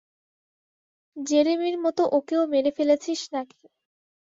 [1.17, 3.61] জেরেমির মতো ওকেও মেরে ফেলেছিস নাকি?